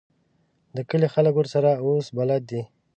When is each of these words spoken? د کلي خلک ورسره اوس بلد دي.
د 0.75 0.77
کلي 0.89 1.07
خلک 1.15 1.33
ورسره 1.35 1.71
اوس 1.85 2.05
بلد 2.17 2.41
دي. 2.49 2.61